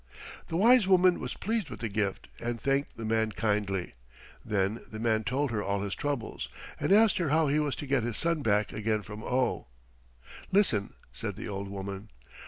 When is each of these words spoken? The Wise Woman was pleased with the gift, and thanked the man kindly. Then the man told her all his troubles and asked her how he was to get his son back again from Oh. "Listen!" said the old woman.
The 0.47 0.57
Wise 0.57 0.87
Woman 0.87 1.19
was 1.19 1.35
pleased 1.35 1.69
with 1.69 1.79
the 1.79 1.87
gift, 1.87 2.27
and 2.41 2.59
thanked 2.59 2.97
the 2.97 3.05
man 3.05 3.33
kindly. 3.33 3.93
Then 4.43 4.81
the 4.89 4.97
man 4.99 5.23
told 5.23 5.51
her 5.51 5.61
all 5.61 5.83
his 5.83 5.93
troubles 5.93 6.49
and 6.79 6.91
asked 6.91 7.19
her 7.19 7.29
how 7.29 7.49
he 7.49 7.59
was 7.59 7.75
to 7.75 7.85
get 7.85 8.01
his 8.01 8.17
son 8.17 8.41
back 8.41 8.73
again 8.73 9.03
from 9.03 9.23
Oh. 9.23 9.67
"Listen!" 10.51 10.95
said 11.13 11.35
the 11.35 11.47
old 11.47 11.67
woman. 11.69 12.09